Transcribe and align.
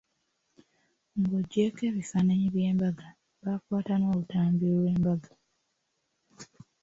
Ng'ogyeko 1.21 1.81
ebifaananyi 1.89 2.45
eby'embaga, 2.49 3.07
baakwata 3.43 3.93
n'olutambi 3.97 4.65
lw'embaga. 4.75 5.33